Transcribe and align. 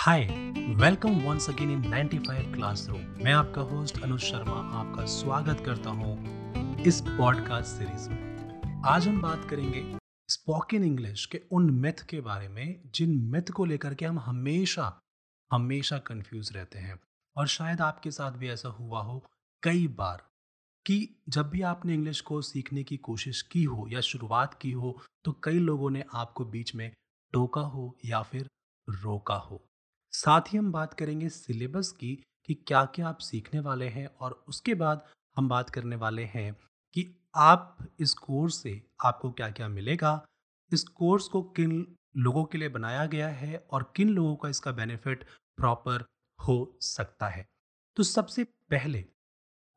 Hi 0.00 0.24
welcome 0.58 1.20
once 1.20 1.50
again 1.50 1.70
in 1.70 1.90
95 1.90 2.54
classroom 2.54 3.00
मैं 3.00 3.32
आपका 3.32 3.60
host 3.60 4.02
Anuj 4.02 4.20
Sharma 4.20 4.80
आपका 4.80 5.04
स्वागत 5.04 5.62
करता 5.66 5.90
हूँ 5.90 6.26
इस 6.80 7.00
पॉडकास्ट 7.00 7.68
सीरीज़ 7.68 8.10
में। 8.10 8.82
आज 8.86 9.08
हम 9.08 9.20
बात 9.20 9.44
करेंगे 9.50 9.98
स्पोकन 10.28 10.84
इंग्लिश 10.84 11.26
के 11.26 11.42
उन 11.52 11.70
मिथ 11.70 11.92
के 11.92 12.20
बारे 12.20 12.48
में, 12.48 12.82
जिन 12.94 13.18
मिथ 13.18 13.42
को 13.42 13.64
लेकर 13.64 13.94
के 13.94 14.04
हम 14.04 14.18
हमेशा 14.18 15.00
हमेशा 15.52 15.98
कंफ्यूज 15.98 16.52
रहते 16.52 16.78
हैं। 16.78 17.00
और 17.36 17.46
शायद 17.46 17.80
आपके 17.80 18.10
साथ 18.10 18.32
भी 18.32 18.48
ऐसा 18.48 18.68
हुआ 18.68 19.02
हो 19.02 19.26
कई 19.62 19.88
बार 19.88 20.24
कि 20.86 21.22
जब 21.28 21.50
भी 21.50 21.62
आपने 21.62 21.94
इंग्लिश 21.94 22.20
को 22.20 22.42
सीखने 22.42 22.84
की 22.84 22.96
कोशिश 22.96 23.42
की 23.42 23.64
हो 23.64 23.88
या 23.90 24.00
शुरुआत 24.00 24.54
की 24.54 24.72
हो 24.72 25.02
तो 25.24 25.32
कई 25.32 25.58
लोगों 25.58 25.90
ने 25.90 26.04
आपको 26.14 26.44
बीच 26.44 26.74
में 26.74 26.92
टोका 27.32 27.60
हो 27.60 27.98
या 28.04 28.22
फिर 28.22 28.48
रोका 28.90 29.34
हो। 29.34 29.69
साथ 30.12 30.52
ही 30.52 30.58
हम 30.58 30.70
बात 30.72 30.94
करेंगे 30.94 31.28
सिलेबस 31.28 31.90
की 31.92 32.14
कि 32.44 32.54
क्या 32.66 32.84
क्या 32.84 33.08
आप 33.08 33.18
सीखने 33.18 33.60
वाले 33.60 33.88
हैं 33.88 34.06
और 34.20 34.32
उसके 34.48 34.74
बाद 34.74 35.04
हम 35.36 35.48
बात 35.48 35.70
करने 35.70 35.96
वाले 35.96 36.22
हैं 36.24 36.52
कि 36.96 37.06
आप 37.36 37.76
इस 38.00 38.14
कोर्स 38.14 38.62
से 38.62 38.80
आपको 39.04 39.30
क्या 39.30 39.50
क्या 39.50 39.68
मिलेगा, 39.68 40.24
इस 40.72 40.82
कोर्स 40.84 41.28
को 41.28 41.42
किन 41.42 41.86
लोगों 42.16 42.44
के 42.44 42.58
लिए 42.58 42.68
बनाया 42.68 43.04
गया 43.06 43.28
है 43.28 43.64
और 43.70 43.92
किन 43.96 44.08
लोगों 44.08 44.34
का 44.36 44.48
इसका 44.48 44.72
बेनिफिट 44.72 45.24
प्रॉपर 45.58 46.04
हो 46.38 46.78
सकता 46.82 47.28
है। 47.28 47.46
तो 47.96 48.02
सबसे 48.02 48.44
पहले 48.44 49.04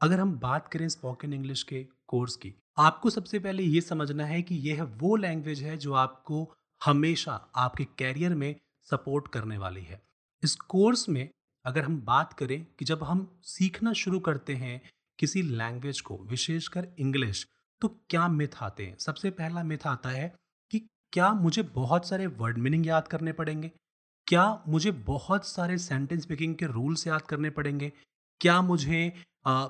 अगर 0.01 0.19
हम 0.19 0.37
बात 0.39 0.67
करें 0.67 0.87
स्पोकन 0.89 1.33
इंग्लिश 1.33 1.63
के 1.63 1.83
कोर्स 2.07 2.35
की, 2.35 2.53
आपको 2.77 3.09
सबसे 3.09 3.39
पहले 3.39 3.63
ये 3.63 3.81
समझना 3.81 4.25
है 4.25 4.41
कि 4.41 4.55
यह 4.69 4.83
वो 4.83 5.15
लैंग्वेज 5.15 5.61
है 5.63 5.77
जो 5.77 5.93
आपको 5.95 6.47
हमेशा 6.81 7.33
आपके 7.55 7.85
कैरियर 7.97 8.35
में 8.35 8.55
सपोर्ट 8.87 9.27
करने 9.27 9.57
वाली 9.57 9.81
है। 9.81 10.01
इस 10.43 10.55
कोर्स 10.55 11.09
में 11.09 11.29
अगर 11.65 11.81
हम 11.81 12.01
बात 12.01 12.33
करें 12.33 12.65
कि 12.79 12.85
जब 12.85 13.03
हम 13.03 13.39
सीखना 13.43 13.93
शुरू 13.93 14.19
करते 14.19 14.53
हैं 14.53 14.81
किसी 15.19 15.41
लैंग्वेज 15.41 16.01
को 16.01 16.17
विशेषकर 16.17 16.87
इंग्लिश 16.99 17.47
तो 17.81 17.87
क्या 18.09 18.27
मिथ 18.27 18.47
आते 18.61 18.85
हैं? 18.85 18.97
सबसे 18.97 19.29
पहला 19.31 19.63
मिथ 19.63 19.87
आता 19.87 20.09
है 20.09 20.35
कि 20.71 20.79
क्या 21.11 21.33
मुझे 21.33 21.61
बहुत 21.61 22.07
सारे 22.07 22.27
वर्ड 22.27 22.57
मीनिंग 22.57 22.87
याद 22.87 23.07
करने 23.07 23.33
पड़ेंगे? 23.33 23.71
क्या 24.27 24.63
मुझे 24.67 24.91
बहुत 24.91 25.45
सारे 25.45 25.77
सेंटेंस 25.77 26.27
मेकिंग 26.29 26.55
के 26.55 26.65
रूल्स 26.65 27.07
याद 27.07 27.21
करने 27.21 27.49
पड़ेंगे? 27.49 27.91
क्या 28.41 28.61
मुझे 28.61 29.13
आ, 29.45 29.67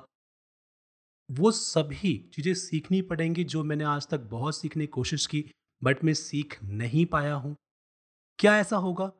वो 1.30 1.50
सभी 1.50 2.30
चीज़ें 2.34 2.54
सीखनी 2.54 3.02
पड़ेंगी 3.02 3.44
जो 3.44 3.64
मैंने 3.64 3.84
आज 3.84 4.08
तक 4.08 4.20
बहुत 4.20 4.56
सीखने 4.56 4.84
की 4.84 4.90
कोशिश 4.92 5.26
की 5.26 5.44
बट 5.82 6.04
मैं 6.04 6.14
सीख 6.14 6.58
नहीं 6.64 7.06
पाया 7.06 7.34
हूँ? 7.34 7.56
क्या 8.38 8.58
ऐसा 8.58 8.76
होगा? 8.76 9.12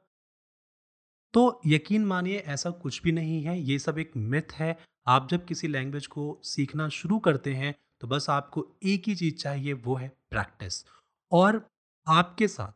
तो 1.34 1.60
यकीन 1.66 2.04
मानिए, 2.04 2.36
ऐसा 2.38 2.70
कुछ 2.72 3.00
भी 3.02 3.12
नहीं 3.12 3.42
है। 3.42 3.58
ये 3.60 3.78
सब 3.78 3.98
एक 3.98 4.10
मिथ 4.16 4.52
है। 4.52 4.76
आप 5.06 5.28
जब 5.30 5.44
किसी 5.44 5.68
लैंग्वेज 5.68 6.06
को 6.06 6.40
सीखना 6.44 6.88
शुरू 6.90 7.18
करते 7.18 7.54
हैं 7.54 7.74
तो 8.00 8.06
बस 8.06 8.28
आपको 8.30 8.66
एक 8.84 9.08
ही 9.08 9.14
चीज़ 9.14 9.34
चाहिए, 9.34 9.72
वो 9.72 9.94
है 9.96 10.08
प्रैक्टिस। 10.30 10.84
और 11.32 11.66
आपके 12.06 12.48
साथ 12.48 12.72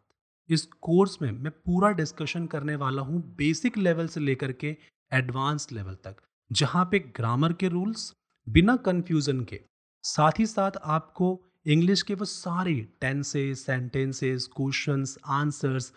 इस 0.50 0.64
कोर्स 0.80 1.16
में 1.22 1.30
मैं 1.32 1.52
पूरा 1.52 1.90
डिस्कशन 1.92 2.46
करने 2.46 2.76
वाला 2.76 3.02
हूँ 3.02 3.22
बेसिक 3.36 3.78
लेवल 3.78 4.06
से 4.08 4.20
लेकर 4.20 4.52
के 4.52 4.76
एडवांस 5.12 5.68
लेवल 5.72 5.94
तक, 6.04 6.16
जहाँ 6.50 6.84
पे 6.84 6.98
ग्रामर 7.16 7.52
के 7.52 7.68
रूल्स, 7.68 8.12
बिना 8.46 8.76
कन्फ्यूज़न 8.78 9.40
के, 9.44 9.60
साथ 10.04 10.38
ही 10.38 10.46
साथ 10.46 10.78
आपको 10.86 11.38
इंग्लिश 11.66 12.02
के 12.02 12.14
वो 12.14 12.24
सारे 12.24 12.74
tenses, 13.00 13.64
sentences, 13.66 14.46
questions, 14.56 15.16
answers 15.26 15.92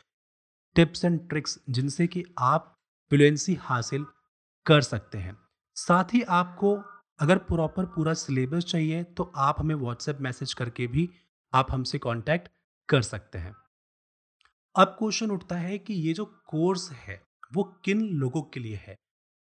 tips 0.75 1.05
and 1.05 1.29
tricks 1.29 1.59
जिनसे 1.69 2.07
कि 2.07 2.23
आप 2.39 2.77
फ्लुएंसी 3.11 3.53
हासिल 3.53 4.05
कर 4.65 4.81
सकते 4.81 5.17
हैं। 5.17 5.37
साथ 5.75 6.13
ही 6.13 6.21
आपको 6.21 6.75
अगर 7.19 7.37
प्रॉपर 7.37 7.85
पूरा 7.85 8.13
सिलेबस 8.13 8.63
चाहिए 8.63 9.03
तो 9.03 9.31
आप 9.35 9.55
हमें 9.59 9.75
व्हाट्सएप 9.75 10.17
मैसेज 10.21 10.53
करके 10.53 10.87
भी 10.87 11.09
आप 11.53 11.71
हमसे 11.71 11.97
कांटेक्ट 11.97 12.49
कर 12.89 13.01
सकते 13.01 13.37
हैं। 13.37 13.55
अब 14.75 14.95
क्वेश्चन 14.99 15.31
उठता 15.31 15.55
है 15.55 15.77
कि 15.77 15.93
ये 15.93 16.13
जो 16.13 16.25
कोर्स 16.25 16.91
है, 16.91 17.21
वो 17.53 17.63
किन 17.85 18.01
लोगों 18.09 18.41
के 18.43 18.59
लिए 18.59 18.75
है? 18.87 18.95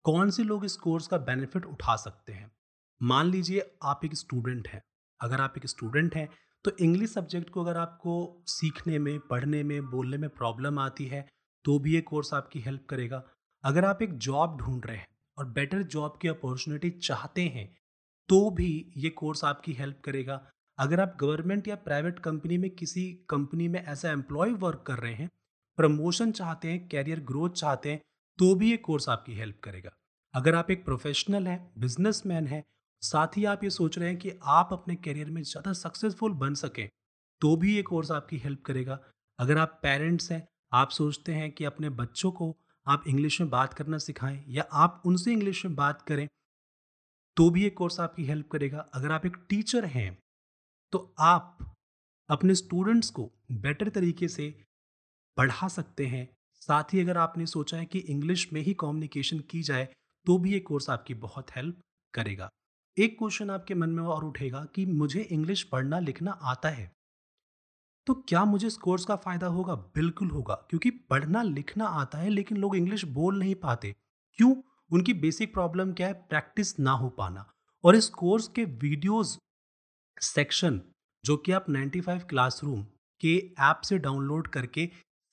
कौन 0.05 0.29
से 0.29 0.43
लोग 0.43 0.65
इस 0.65 0.75
कोर्स 0.75 1.07
का 1.07 1.17
बेनिफिट 1.17 1.65
उठा 1.65 1.95
सकते 1.95 2.33
हैं? 2.33 2.51
मान 3.01 3.25
लीजिए 3.25 3.71
आप 3.83 4.05
एक 4.05 4.15
स्टूडेंट 4.15 4.67
हैं। 4.67 4.81
अगर 5.21 5.41
आप 5.41 5.53
एक 5.57 5.65
स्टूडेंट 5.67 6.15
हैं 6.15 6.29
तो 6.65 6.71
इंग्लिश 6.79 7.11
सब्जेक्ट 7.11 7.49
को 7.49 7.63
अगर 7.63 7.77
आपको 7.77 8.43
सीखने 8.47 8.99
में, 8.99 9.19
पढ़ने 9.19 9.63
में, 9.63 9.81
बोलने 9.81 10.17
में 10.17 10.29
प्रॉब्लम 10.29 10.79
आती 10.79 11.05
है 11.05 11.25
तो 11.65 11.77
भी 11.79 11.93
ये 11.93 12.01
कोर्स 12.01 12.33
आपकी 12.33 12.59
हेल्प 12.59 12.85
करेगा। 12.89 13.23
अगर 13.63 13.85
आप 13.85 14.01
एक 14.01 14.17
जॉब 14.19 14.57
ढूंढ 14.57 14.85
रहे 14.85 14.97
हैं 14.97 15.07
और 15.37 15.45
बेटर 15.49 15.83
जॉब 15.85 16.17
की 16.21 16.27
अपॉर्चुनिटी 16.27 16.89
चाहते 16.89 17.41
हैं 17.47 17.67
तो 18.29 18.49
भी 18.51 18.69
ये 18.97 19.09
कोर्स 19.09 19.43
आपकी 19.43 19.73
हेल्प 19.73 20.01
करेगा। 20.05 20.41
अगर 20.77 20.99
आप 20.99 21.17
गवर्नमेंट 21.19 21.67
या 21.67 21.75
प्राइवेट 21.75 22.19
कंपनी 22.19 22.57
में 22.57 22.69
किसी 22.69 23.03
कंपनी 23.29 23.67
में 23.67 23.83
ऐसा 23.83 24.11
एम्प्लॉय 24.11 24.51
वर्क 24.59 24.83
कर 24.87 24.97
रहे 24.97 25.13
हैं 25.13 25.29
प्रमोशन 25.77 26.31
चाहते 26.31 26.71
हैं 26.71 26.87
कैरियर 26.87 27.19
ग्रोथ 27.19 27.49
चाहते 27.49 27.91
हैं 27.91 28.01
तो 28.39 28.53
भी 28.55 28.69
ये 28.71 28.77
कोर्स 28.77 29.09
आपकी 29.09 29.33
हेल्प 29.33 29.59
करेगा। 29.63 29.91
अगर 30.33 30.55
आप 30.55 30.71
एक 30.71 30.85
प्रोफेशनल 30.85 31.47
हैं 31.47 31.59
बिजनेसमैन 31.77 32.47
हैं 32.47 32.63
साथ 33.01 33.37
ही 33.37 33.45
आप 33.45 33.63
ये 33.63 33.69
सोच 33.69 33.97
रहे 33.97 34.09
हैं 34.09 34.17
कि 34.17 34.31
आप 34.43 34.69
अपने 34.73 34.95
करियर 34.97 35.29
में 35.29 35.41
ज़्यादा 35.43 35.73
सक्सेसफुल 35.75 36.33
बन 36.35 36.53
सकें 36.55 36.87
तो 37.41 37.55
भी 37.55 37.75
ये 37.75 37.81
कोर्स 37.83 38.11
आपकी 38.11 38.37
हेल्प 38.37 38.61
करेगा। 38.65 38.99
अगर 39.39 39.57
आप 39.57 39.79
पेरेंट्स 39.83 40.31
हैं, 40.31 40.47
आप 40.73 40.89
सोचते 40.91 41.33
हैं 41.33 41.51
कि 41.51 41.65
अपने 41.65 41.89
बच्चों 41.91 42.31
को 42.31 42.55
आप 42.87 43.03
इंग्लिश 43.07 43.39
में 43.41 43.49
बात 43.49 43.73
करना 43.73 43.97
सिखाएँ 43.99 44.43
या 44.49 44.63
आप 44.75 45.01
उनसे 45.05 45.31
इंग्लिश 45.31 45.65
में 45.65 45.75
बात 45.75 46.01
करें 46.01 46.27
तो 47.37 47.49
भी 47.49 47.63
ये 47.63 47.69
कोर्स 47.71 47.99
आपकी 47.99 48.25
हेल्प 48.25 48.47
करेगा। 48.51 48.85
अगर 48.93 49.11
आप 49.11 49.25
एक 49.25 49.35
टीचर 49.49 49.85
हैं 49.87 50.17
तो 50.93 51.13
आप 51.19 51.73
अपने 52.29 52.55
स्टूडेंट्स 52.55 53.09
को 53.09 53.29
बेटर 53.53 53.89
तरीके 53.89 54.27
से 54.27 54.49
पढ़ा 55.37 55.67
सकते 55.67 56.05
हैं। 56.05 56.27
साथ 56.61 56.93
ही 56.93 56.99
अगर 56.99 57.17
आपने 57.17 57.45
सोचा 57.47 57.77
है 57.77 57.85
कि 57.85 57.99
इंग्लिश 57.99 58.47
में 58.53 58.61
ही 58.61 58.73
कम्युनिकेशन 58.73 59.39
की 59.49 59.61
जाए 59.63 59.87
तो 60.25 60.37
भी 60.37 60.53
ये 60.53 60.59
कोर्स 60.61 60.89
आपकी 60.89 61.13
बहुत 61.15 61.55
हेल्प 61.55 61.81
करेगा। 62.13 62.49
एक 62.97 63.17
क्वेश्चन 63.19 63.49
आपके 63.49 63.75
मन 63.75 63.89
में 63.89 64.03
और 64.03 64.23
उठेगा 64.25 64.63
कि 64.75 64.85
मुझे 64.85 65.21
इंग्लिश 65.21 65.63
पढ़ना 65.63 65.99
लिखना 65.99 66.31
आता 66.31 66.69
है। 66.69 66.91
तो 68.07 68.13
क्या 68.13 68.43
मुझे 68.45 68.67
इस 68.67 68.77
कोर्स 68.77 69.03
का 69.05 69.15
फ़ायदा 69.15 69.47
होगा? 69.47 69.75
बिल्कुल 69.75 70.29
होगा, 70.29 70.53
क्योंकि 70.69 70.89
पढ़ना 70.89 71.41
लिखना 71.41 71.85
आता 71.85 72.17
है, 72.17 72.29
लेकिन 72.29 72.57
लोग 72.57 72.75
इंग्लिश 72.75 73.03
बोल 73.05 73.37
नहीं 73.39 73.55
पाते। 73.55 73.95
क्यों? 74.39 74.55
उनकी 74.91 75.13
बेसिक 75.13 75.53
प्रॉब्लम 75.53 75.91
क्या 75.93 76.07
है? 76.07 76.13
प्रैक्टिस 76.13 76.79
ना 76.79 76.91
हो 76.91 77.09
पाना। 77.09 77.45
और 77.83 77.95
इस 77.95 78.09
कोर्स 78.09 78.47
के 78.47 78.65
वीडियोस 78.65 79.37
सेक्शन 80.21 80.81
जो 81.23 81.37
कि 81.37 81.51
आप 81.51 81.65
95 81.69 82.23
क्लासरूम 82.23 82.83
के 83.21 83.35
ऐप 83.61 83.81
से 83.83 83.97
डाउनलोड 83.97 84.47
करके 84.47 84.89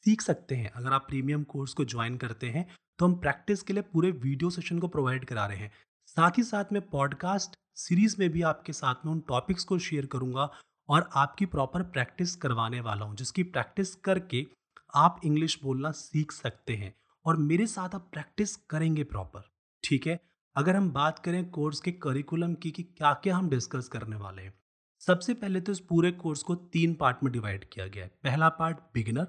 सीख 0.06 0.22
सकते 0.22 0.54
हैं, 0.54 0.70
अगर 0.70 0.92
आप 0.92 1.06
प्रीमियम 1.08 1.42
कोर्स 1.44 1.72
को 1.72 1.84
ज्वाइन 1.84 2.16
करते 2.16 2.50
हैं 2.50 2.66
तो 2.98 3.04
हम 3.04 3.14
प्रैक्टिस 3.14 3.62
के 3.62 3.72
लिए 3.72 3.82
पूरे 3.82 4.10
वीडियो 4.10 4.50
सेशन 4.50 4.78
को 4.78 4.88
प्रोवाइड 4.88 5.24
करा 5.24 5.46
रहे 5.46 5.58
हैं। 5.58 5.72
साथ 6.16 6.30
ही 6.38 6.42
साथ 6.42 6.64
मैं 6.72 6.80
पॉडकास्ट 6.82 7.56
सीरीज़ 7.74 8.16
में 8.18 8.30
भी 8.30 8.42
आपके 8.42 8.72
साथ 8.72 8.94
में 9.04 9.12
उन 9.12 9.20
टॉपिक्स 9.20 9.64
को 9.64 9.78
शेयर 9.78 10.06
करूँगा 10.06 10.48
और 10.88 11.08
आपकी 11.14 11.46
प्रॉपर 11.46 11.82
प्रैक्टिस 11.82 12.34
करवाने 12.36 12.80
वाला 12.80 13.04
हूँ, 13.04 13.16
जिसकी 13.16 13.42
प्रैक्टिस 13.42 13.94
करके 13.94 14.46
आप 14.94 15.20
इंग्लिश 15.24 15.58
बोलना 15.62 15.90
सीख 15.90 16.32
सकते 16.32 16.76
हैं 16.76 16.94
और 17.24 17.36
मेरे 17.36 17.66
साथ 17.66 17.94
आप 17.94 18.08
प्रैक्टिस 18.12 18.54
करेंगे 18.56 19.04
प्रॉपर 19.04 19.42
ठीक 19.84 20.06
है? 20.06 20.20
अगर 20.56 20.76
हम 20.76 20.90
बात 20.90 21.18
करें 21.18 21.50
कोर्स 21.50 21.80
के 21.80 21.92
करिकुलम 21.92 22.54
की, 22.54 22.70
कि 22.70 22.82
क्या 22.82 23.12
क्या 23.14 23.36
हम 23.36 23.48
डिस्कस 23.48 23.88
करने 23.88 24.16
वाले 24.16 24.42
हैं, 24.42 24.54
सबसे 25.00 25.34
पहले 25.34 25.60
तो 25.60 25.72
इस 25.72 25.80
पूरे 25.80 26.12
कोर्स 26.12 26.42
को 26.42 26.54
तीन 26.54 26.94
पार्ट 26.94 27.16
में 27.24 27.32
डिवाइड 27.32 27.68
किया 27.72 27.86
गया 27.86 28.04
है। 28.04 28.10
पहला 28.24 28.48
पार्ट 28.48 28.78
बिगिनर 28.94 29.26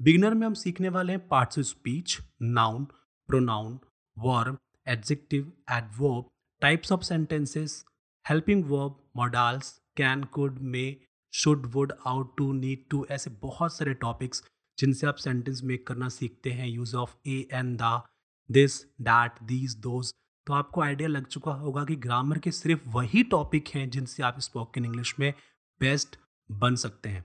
बिगिनर 0.00 0.34
में 0.34 0.46
हम 0.46 0.54
सीखने 0.54 0.88
वाले 0.88 1.12
हैं 1.12 1.28
parts 1.28 1.58
of 1.58 1.66
speech 1.66 2.18
noun 2.42 2.84
pronoun 3.28 3.78
verb 4.18 4.56
adjective, 4.88 5.46
adverb, 5.70 6.24
types 6.62 6.96
of 6.96 7.04
sentences, 7.04 7.84
helping 8.24 8.64
verb, 8.64 8.96
modals, 9.16 9.74
can, 10.00 10.26
could, 10.36 10.64
may, 10.76 10.88
should 11.32 11.66
would 11.66 11.92
ought 12.06 12.36
to 12.38 12.52
need 12.52 12.84
to 12.90 13.06
ऐसे 13.10 13.30
बहुत 13.30 13.76
सारे 13.76 13.94
टॉपिक्स 13.94 14.42
जिनसे 14.78 15.06
आप 15.06 15.14
सेंटेंस 15.14 15.60
मेक 15.64 15.86
करना 15.86 16.08
सीखते 16.08 16.50
हैं 16.50 16.68
use 16.68 16.96
of 16.96 17.14
a 17.26 17.48
an 17.52 17.76
the 17.76 18.02
this 18.50 18.82
that 19.00 19.42
these 19.42 19.74
those 19.76 20.12
तो 20.46 20.52
आपको 20.52 20.80
आइडिया 20.80 21.08
लग 21.08 21.26
चुका 21.26 21.52
होगा 21.52 21.84
कि 21.84 21.96
ग्रामर 21.96 22.38
के 22.38 22.52
सिर्फ़ 22.52 22.88
वही 22.88 23.22
टॉपिक 23.22 23.68
हैं 23.68 23.90
जिनसे 23.90 24.22
आप 24.22 24.38
स्पोकन 24.40 24.84
इंग्लिश 24.84 25.14
में 25.20 25.32
बेस्ट 25.80 26.16
बन 26.50 26.74
सकते 26.74 27.08
हैं। 27.08 27.24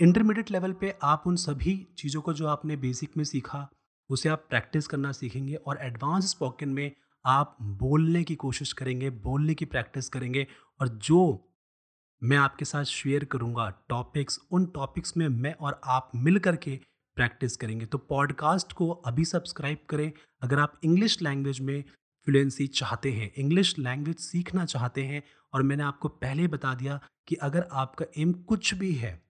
इंटरमीडिएट 0.00 0.50
लेवल 0.50 0.72
पे 0.72 0.94
आप 1.02 1.22
उन 1.26 1.36
सभी 1.36 1.86
चीज़ों 1.98 2.22
को 2.22 2.32
जो 2.32 2.46
आपने 2.46 2.76
बेसिक 2.76 3.16
में 3.16 3.24
सीखा 3.24 3.68
उसे 4.10 4.28
आप 4.28 4.46
प्रैक्टिस 4.48 4.86
करना 4.86 5.12
सीखेंगे 5.12 5.54
और 5.54 5.78
एडवांस 5.80 6.30
स्पोकन 6.30 6.68
में 6.68 6.90
आप 7.24 7.56
बोलने 7.60 8.22
की 8.24 8.34
कोशिश 8.34 8.72
करेंगे, 8.72 9.10
बोलने 9.10 9.54
की 9.54 9.64
प्रैक्टिस 9.64 10.08
करेंगे 10.08 10.46
और 10.80 10.88
जो 10.88 11.42
मैं 12.22 12.36
आपके 12.36 12.64
साथ 12.64 12.84
शेयर 12.84 13.24
करूँगा 13.24 13.68
टॉपिक्स, 13.88 14.38
उन 14.50 14.66
टॉपिक्स 14.66 15.16
में 15.16 15.28
मैं 15.28 15.54
और 15.54 15.80
आप 15.84 16.10
मिल 16.14 16.38
करके 16.38 16.80
प्रैक्टिस 17.16 17.56
करेंगे। 17.56 17.86
तो 17.86 17.98
पॉडकास्ट 17.98 18.72
को 18.72 18.90
अभी 18.90 19.24
सब्सक्राइब 19.24 19.78
करें। 19.90 20.12
अगर 20.42 20.58
आप 20.58 20.80
इंग्लिश 20.84 21.20
लैंग्वेज 21.22 21.60
में 21.60 21.84
फ्लुएंसी 22.26 22.66
चाहते 22.66 23.12
हैं, 23.12 23.32
इंग्लिश 23.36 23.78
लैंग्वेज 23.78 24.16
सीखना 24.16 24.64
चाहते 24.64 25.04
हैं 25.04 25.22
और 25.52 25.62
मैंने 25.62 25.82
आपको 25.82 26.08
पहले 26.08 26.46
बता 26.48 26.74
दिया 26.74 27.00
कि 27.28 27.34
अगर 27.34 27.68
आपका 27.72 28.06
एम 28.18 28.32
कुछ 28.32 28.74
भी 28.74 28.92
है, 28.92 29.22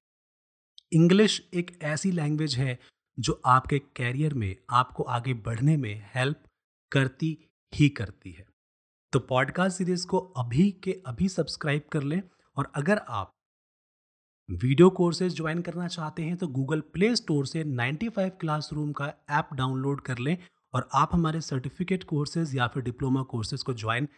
इंग्लिश 0.92 1.50
एक 1.54 1.78
ऐसी 1.82 2.10
लैंग्वेज 2.10 2.56
है 2.56 2.78
जो 3.18 3.42
आपके 3.44 3.78
कैरियर 3.78 4.34
में, 4.34 4.56
आपको 4.70 5.02
आगे 5.02 5.34
बढ़ने 5.34 5.76
में 5.76 6.10
हेल्प 6.14 6.42
करती 6.92 7.50
ही 7.74 7.88
करती 7.88 8.32
है। 8.32 8.46
तो 9.12 9.18
पॉडकास्ट 9.18 9.78
सीरीज़ 9.78 10.06
को 10.06 10.18
अभी 10.18 10.70
के 10.70 11.02
अभी 11.06 11.28
सब्सक्राइब 11.28 11.82
कर 11.92 12.02
लें 12.02 12.22
और 12.56 12.72
अगर 12.74 12.98
आप 12.98 13.32
वीडियो 14.50 14.90
कोर्सेज 14.90 15.36
ज्वाइन 15.36 15.62
करना 15.62 15.88
चाहते 15.88 16.22
हैं 16.22 16.36
तो 16.36 16.48
गूगल 16.48 16.80
प्ले 16.80 17.16
स्टोर 17.16 17.46
से 17.46 17.64
95 17.64 18.30
क्लासरूम 18.40 18.92
का 18.92 19.12
ऐप 19.30 19.48
डाउनलोड 19.54 20.00
कर 20.00 20.18
लें 20.18 20.38
और 20.72 20.88
आप 20.94 21.10
हमारे 21.12 21.40
सर्टिफिकेट 21.40 22.04
कोर्सेज 22.04 22.56
या 22.56 22.66
फिर 22.66 22.82
डिप्लोमा 22.82 23.22
कोर्सेज 23.22 23.62
को 23.62 23.74
ज्वाइन 23.74 24.08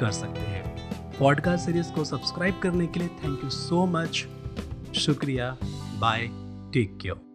कर 0.00 0.10
सकते 0.10 0.40
हैं। 0.40 1.18
पॉडकास्ट 1.18 1.66
सीरीज़ 1.66 1.92
को 1.92 2.04
सब्सक्राइब 2.04 2.60
करने 2.62 2.86
के 2.86 3.00
लिए 3.00 3.08
थैंक 3.08 3.44
यू 3.44 3.50
सो 3.50 3.86
मच 3.86 4.26
शुक्रिया। 4.94 5.56
Bye 6.00 6.28
take 6.72 6.98
care 6.98 7.29